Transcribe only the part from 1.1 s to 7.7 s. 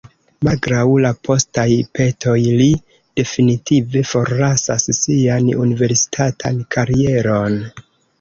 postaj petoj, li definitive forlasas sian universitatan karieron.